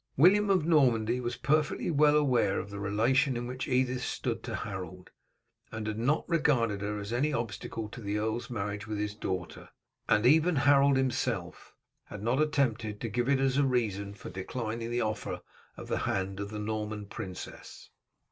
William 0.17 0.49
of 0.49 0.65
Normandy 0.65 1.19
was 1.19 1.35
perfectly 1.37 1.91
well 1.91 2.15
aware 2.15 2.57
of 2.59 2.71
the 2.71 2.79
relation 2.79 3.37
in 3.37 3.45
which 3.45 3.67
Edith 3.67 4.01
stood 4.01 4.41
to 4.41 4.55
Harold, 4.55 5.11
and 5.71 5.85
had 5.85 5.99
not 5.99 6.27
regarded 6.27 6.81
her 6.81 6.97
as 6.97 7.13
any 7.13 7.31
obstacle 7.31 7.87
to 7.89 8.01
the 8.01 8.17
earl's 8.17 8.49
marriage 8.49 8.87
with 8.87 8.97
his 8.97 9.13
daughter; 9.13 9.69
and 10.09 10.25
even 10.25 10.55
Harold 10.55 10.97
himself 10.97 11.75
had 12.05 12.23
not 12.23 12.41
attempted 12.41 12.99
to 12.99 13.09
give 13.09 13.29
it 13.29 13.39
as 13.39 13.57
a 13.59 13.63
reason 13.63 14.15
for 14.15 14.31
declining 14.31 14.89
the 14.89 15.01
offer 15.01 15.41
of 15.77 15.87
the 15.87 15.99
hand 15.99 16.39
of 16.39 16.49
the 16.49 16.57
Norman 16.57 17.05
princess. 17.05 17.91